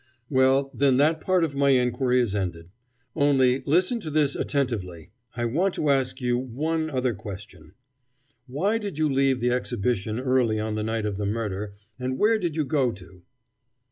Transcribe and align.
"Well, 0.31 0.71
then, 0.73 0.97
that 0.97 1.21
part 1.21 1.43
of 1.43 1.53
my 1.53 1.69
inquiry 1.69 2.19
is 2.21 2.33
ended. 2.33 2.71
Only, 3.15 3.59
listen 3.67 3.99
to 3.99 4.09
this 4.09 4.35
attentively. 4.35 5.11
I 5.37 5.45
want 5.45 5.75
to 5.75 5.91
ask 5.91 6.19
you 6.19 6.39
one 6.39 6.89
other 6.89 7.13
question: 7.13 7.73
Why 8.47 8.79
did 8.79 8.97
you 8.97 9.07
leave 9.07 9.41
the 9.41 9.51
Exhibition 9.51 10.19
early 10.19 10.59
on 10.59 10.73
the 10.73 10.81
night 10.81 11.05
of 11.05 11.17
the 11.17 11.27
murder, 11.27 11.75
and 11.99 12.17
where 12.17 12.39
did 12.39 12.55
you 12.55 12.65
go 12.65 12.91
to?" 12.93 13.21